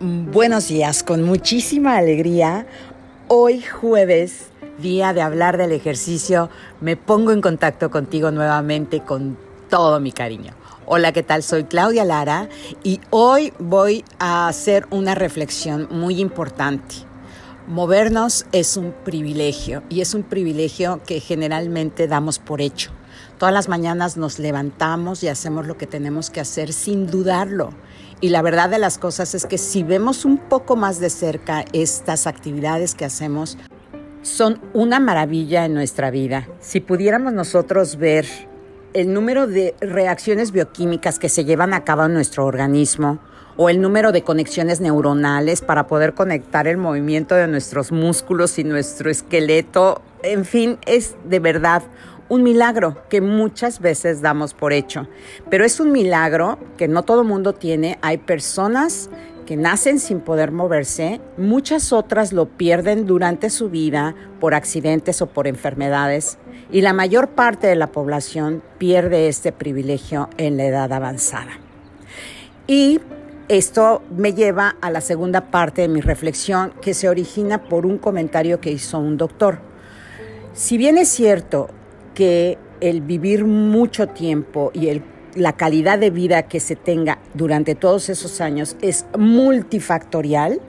Buenos 0.00 0.68
días, 0.68 1.02
con 1.02 1.22
muchísima 1.22 1.96
alegría. 1.96 2.66
Hoy 3.28 3.62
jueves, 3.62 4.50
día 4.78 5.12
de 5.12 5.22
hablar 5.22 5.56
del 5.56 5.72
ejercicio, 5.72 6.50
me 6.80 6.96
pongo 6.96 7.32
en 7.32 7.40
contacto 7.40 7.90
contigo 7.90 8.30
nuevamente 8.30 9.00
con 9.00 9.36
todo 9.68 10.00
mi 10.00 10.12
cariño. 10.12 10.54
Hola, 10.86 11.12
¿qué 11.12 11.22
tal? 11.22 11.42
Soy 11.42 11.64
Claudia 11.64 12.04
Lara 12.04 12.48
y 12.82 13.00
hoy 13.10 13.52
voy 13.58 14.04
a 14.18 14.48
hacer 14.48 14.86
una 14.90 15.14
reflexión 15.14 15.88
muy 15.90 16.20
importante. 16.20 17.07
Movernos 17.68 18.46
es 18.52 18.78
un 18.78 18.94
privilegio 19.04 19.82
y 19.90 20.00
es 20.00 20.14
un 20.14 20.22
privilegio 20.22 21.02
que 21.06 21.20
generalmente 21.20 22.08
damos 22.08 22.38
por 22.38 22.62
hecho. 22.62 22.92
Todas 23.36 23.52
las 23.52 23.68
mañanas 23.68 24.16
nos 24.16 24.38
levantamos 24.38 25.22
y 25.22 25.28
hacemos 25.28 25.66
lo 25.66 25.76
que 25.76 25.86
tenemos 25.86 26.30
que 26.30 26.40
hacer 26.40 26.72
sin 26.72 27.06
dudarlo 27.06 27.74
y 28.22 28.30
la 28.30 28.40
verdad 28.40 28.70
de 28.70 28.78
las 28.78 28.96
cosas 28.96 29.34
es 29.34 29.44
que 29.44 29.58
si 29.58 29.82
vemos 29.82 30.24
un 30.24 30.38
poco 30.38 30.76
más 30.76 30.98
de 30.98 31.10
cerca 31.10 31.66
estas 31.74 32.26
actividades 32.26 32.94
que 32.94 33.04
hacemos, 33.04 33.58
son 34.22 34.62
una 34.72 34.98
maravilla 34.98 35.66
en 35.66 35.74
nuestra 35.74 36.10
vida. 36.10 36.48
Si 36.60 36.80
pudiéramos 36.80 37.34
nosotros 37.34 37.96
ver 37.96 38.26
el 38.94 39.12
número 39.12 39.46
de 39.46 39.74
reacciones 39.80 40.52
bioquímicas 40.52 41.18
que 41.18 41.28
se 41.28 41.44
llevan 41.44 41.74
a 41.74 41.84
cabo 41.84 42.04
en 42.04 42.14
nuestro 42.14 42.46
organismo, 42.46 43.18
o 43.56 43.68
el 43.68 43.80
número 43.80 44.12
de 44.12 44.22
conexiones 44.22 44.80
neuronales 44.80 45.62
para 45.62 45.88
poder 45.88 46.14
conectar 46.14 46.68
el 46.68 46.76
movimiento 46.76 47.34
de 47.34 47.48
nuestros 47.48 47.90
músculos 47.90 48.56
y 48.58 48.64
nuestro 48.64 49.10
esqueleto, 49.10 50.00
en 50.22 50.44
fin, 50.44 50.78
es 50.86 51.16
de 51.24 51.40
verdad 51.40 51.82
un 52.28 52.44
milagro 52.44 52.96
que 53.08 53.20
muchas 53.20 53.80
veces 53.80 54.20
damos 54.20 54.54
por 54.54 54.72
hecho, 54.72 55.08
pero 55.50 55.64
es 55.64 55.80
un 55.80 55.90
milagro 55.90 56.58
que 56.76 56.86
no 56.86 57.02
todo 57.02 57.24
mundo 57.24 57.52
tiene. 57.52 57.98
Hay 58.00 58.18
personas 58.18 59.10
que 59.48 59.56
nacen 59.56 59.98
sin 59.98 60.20
poder 60.20 60.52
moverse, 60.52 61.22
muchas 61.38 61.94
otras 61.94 62.34
lo 62.34 62.50
pierden 62.50 63.06
durante 63.06 63.48
su 63.48 63.70
vida 63.70 64.14
por 64.40 64.52
accidentes 64.52 65.22
o 65.22 65.26
por 65.28 65.46
enfermedades 65.46 66.36
y 66.70 66.82
la 66.82 66.92
mayor 66.92 67.28
parte 67.28 67.66
de 67.66 67.74
la 67.74 67.86
población 67.86 68.62
pierde 68.76 69.26
este 69.26 69.50
privilegio 69.50 70.28
en 70.36 70.58
la 70.58 70.66
edad 70.66 70.92
avanzada. 70.92 71.52
Y 72.66 73.00
esto 73.48 74.02
me 74.14 74.34
lleva 74.34 74.76
a 74.82 74.90
la 74.90 75.00
segunda 75.00 75.50
parte 75.50 75.80
de 75.80 75.88
mi 75.88 76.02
reflexión 76.02 76.74
que 76.82 76.92
se 76.92 77.08
origina 77.08 77.70
por 77.70 77.86
un 77.86 77.96
comentario 77.96 78.60
que 78.60 78.70
hizo 78.70 78.98
un 78.98 79.16
doctor. 79.16 79.60
Si 80.52 80.76
bien 80.76 80.98
es 80.98 81.08
cierto, 81.08 81.70
que 82.12 82.58
el 82.82 83.00
vivir 83.00 83.46
mucho 83.46 84.08
tiempo 84.08 84.72
y 84.74 84.88
el, 84.88 85.02
la 85.34 85.52
calidad 85.54 85.98
de 85.98 86.10
vida 86.10 86.42
que 86.42 86.60
se 86.60 86.76
tenga 86.76 87.18
durante 87.34 87.74
todos 87.74 88.08
esos 88.08 88.40
años 88.40 88.76
es 88.80 89.06
multifactorial, 89.16 90.60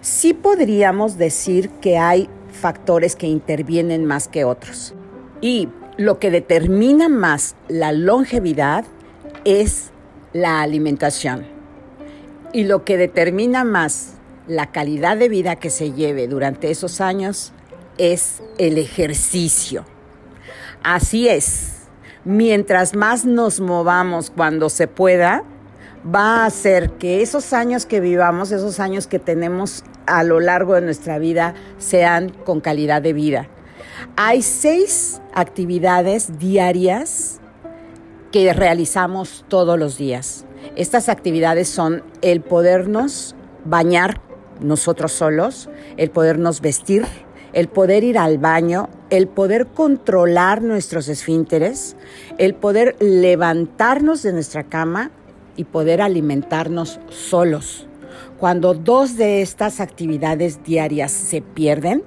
sí 0.00 0.34
podríamos 0.34 1.18
decir 1.18 1.70
que 1.80 1.98
hay 1.98 2.28
factores 2.50 3.16
que 3.16 3.26
intervienen 3.26 4.04
más 4.04 4.28
que 4.28 4.44
otros. 4.44 4.94
Y 5.40 5.68
lo 5.96 6.18
que 6.18 6.30
determina 6.30 7.08
más 7.08 7.54
la 7.68 7.92
longevidad 7.92 8.84
es 9.44 9.90
la 10.32 10.62
alimentación. 10.62 11.46
Y 12.52 12.64
lo 12.64 12.84
que 12.84 12.96
determina 12.96 13.64
más 13.64 14.14
la 14.46 14.72
calidad 14.72 15.16
de 15.16 15.28
vida 15.28 15.56
que 15.56 15.70
se 15.70 15.92
lleve 15.92 16.26
durante 16.26 16.70
esos 16.70 17.00
años 17.00 17.52
es 17.98 18.42
el 18.58 18.78
ejercicio. 18.78 19.84
Así 20.82 21.28
es. 21.28 21.77
Mientras 22.24 22.94
más 22.94 23.24
nos 23.24 23.60
movamos 23.60 24.30
cuando 24.30 24.68
se 24.68 24.88
pueda, 24.88 25.44
va 26.04 26.42
a 26.42 26.46
hacer 26.46 26.92
que 26.92 27.22
esos 27.22 27.52
años 27.52 27.86
que 27.86 28.00
vivamos, 28.00 28.52
esos 28.52 28.80
años 28.80 29.06
que 29.06 29.18
tenemos 29.18 29.84
a 30.06 30.22
lo 30.24 30.40
largo 30.40 30.74
de 30.74 30.82
nuestra 30.82 31.18
vida, 31.18 31.54
sean 31.78 32.30
con 32.30 32.60
calidad 32.60 33.02
de 33.02 33.12
vida. 33.12 33.48
Hay 34.16 34.42
seis 34.42 35.20
actividades 35.34 36.38
diarias 36.38 37.40
que 38.32 38.52
realizamos 38.52 39.44
todos 39.48 39.78
los 39.78 39.96
días. 39.96 40.44
Estas 40.76 41.08
actividades 41.08 41.68
son 41.68 42.02
el 42.20 42.40
podernos 42.40 43.34
bañar 43.64 44.20
nosotros 44.60 45.12
solos, 45.12 45.68
el 45.96 46.10
podernos 46.10 46.60
vestir, 46.60 47.06
el 47.52 47.68
poder 47.68 48.04
ir 48.04 48.18
al 48.18 48.38
baño, 48.38 48.88
el 49.10 49.28
poder 49.28 49.66
controlar 49.66 50.62
nuestros 50.62 51.08
esfínteres, 51.08 51.96
el 52.38 52.54
poder 52.54 52.96
levantarnos 53.00 54.22
de 54.22 54.32
nuestra 54.32 54.64
cama 54.64 55.10
y 55.56 55.64
poder 55.64 56.02
alimentarnos 56.02 57.00
solos. 57.08 57.86
Cuando 58.38 58.74
dos 58.74 59.16
de 59.16 59.42
estas 59.42 59.80
actividades 59.80 60.62
diarias 60.62 61.10
se 61.10 61.42
pierden, 61.42 62.02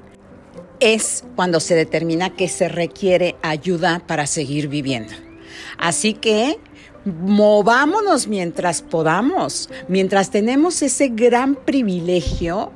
es 0.79 1.23
cuando 1.35 1.59
se 1.59 1.75
determina 1.75 2.31
que 2.31 2.47
se 2.47 2.67
requiere 2.67 3.35
ayuda 3.41 4.01
para 4.07 4.25
seguir 4.25 4.67
viviendo. 4.67 5.13
Así 5.77 6.13
que 6.13 6.57
movámonos 7.05 8.27
mientras 8.27 8.81
podamos, 8.81 9.69
mientras 9.87 10.31
tenemos 10.31 10.81
ese 10.81 11.09
gran 11.09 11.55
privilegio, 11.55 12.71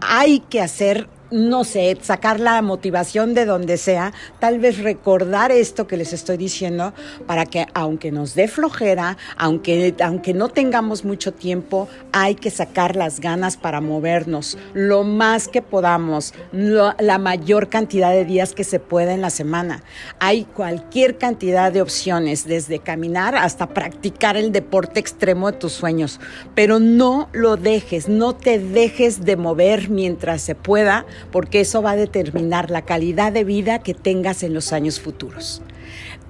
hay 0.00 0.40
que 0.40 0.60
hacer 0.60 1.08
no 1.32 1.64
sé, 1.64 1.96
sacar 2.00 2.38
la 2.40 2.60
motivación 2.62 3.34
de 3.34 3.44
donde 3.44 3.76
sea, 3.76 4.12
tal 4.38 4.58
vez 4.58 4.78
recordar 4.78 5.50
esto 5.50 5.86
que 5.86 5.96
les 5.96 6.12
estoy 6.12 6.36
diciendo 6.36 6.92
para 7.26 7.46
que 7.46 7.66
aunque 7.74 8.12
nos 8.12 8.34
dé 8.34 8.48
flojera, 8.48 9.16
aunque, 9.36 9.94
aunque 10.02 10.34
no 10.34 10.48
tengamos 10.48 11.04
mucho 11.04 11.32
tiempo, 11.32 11.88
hay 12.12 12.34
que 12.34 12.50
sacar 12.50 12.96
las 12.96 13.20
ganas 13.20 13.56
para 13.56 13.80
movernos 13.80 14.58
lo 14.74 15.04
más 15.04 15.48
que 15.48 15.62
podamos, 15.62 16.34
la 16.52 17.18
mayor 17.18 17.68
cantidad 17.68 18.10
de 18.12 18.24
días 18.24 18.54
que 18.54 18.64
se 18.64 18.78
pueda 18.78 19.14
en 19.14 19.20
la 19.20 19.30
semana. 19.30 19.82
Hay 20.18 20.44
cualquier 20.44 21.18
cantidad 21.18 21.72
de 21.72 21.82
opciones, 21.82 22.46
desde 22.46 22.78
caminar 22.78 23.34
hasta 23.34 23.68
practicar 23.68 24.36
el 24.36 24.52
deporte 24.52 25.00
extremo 25.00 25.50
de 25.50 25.58
tus 25.58 25.72
sueños, 25.72 26.20
pero 26.54 26.78
no 26.78 27.28
lo 27.32 27.56
dejes, 27.56 28.08
no 28.08 28.34
te 28.34 28.58
dejes 28.58 29.24
de 29.24 29.36
mover 29.36 29.88
mientras 29.88 30.42
se 30.42 30.54
pueda 30.54 31.06
porque 31.30 31.60
eso 31.60 31.82
va 31.82 31.92
a 31.92 31.96
determinar 31.96 32.70
la 32.70 32.82
calidad 32.82 33.32
de 33.32 33.44
vida 33.44 33.78
que 33.80 33.94
tengas 33.94 34.42
en 34.42 34.54
los 34.54 34.72
años 34.72 35.00
futuros. 35.00 35.62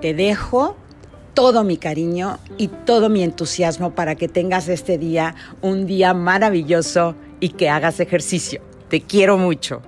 Te 0.00 0.14
dejo 0.14 0.76
todo 1.34 1.64
mi 1.64 1.76
cariño 1.76 2.38
y 2.58 2.68
todo 2.68 3.08
mi 3.08 3.22
entusiasmo 3.22 3.94
para 3.94 4.14
que 4.16 4.28
tengas 4.28 4.68
este 4.68 4.98
día 4.98 5.34
un 5.62 5.86
día 5.86 6.14
maravilloso 6.14 7.14
y 7.40 7.50
que 7.50 7.70
hagas 7.70 8.00
ejercicio. 8.00 8.60
Te 8.88 9.00
quiero 9.00 9.38
mucho. 9.38 9.82